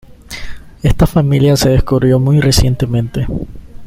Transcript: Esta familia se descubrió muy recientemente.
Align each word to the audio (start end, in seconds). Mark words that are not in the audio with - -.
Esta 0.81 1.05
familia 1.05 1.55
se 1.55 1.69
descubrió 1.69 2.17
muy 2.19 2.39
recientemente. 2.41 3.27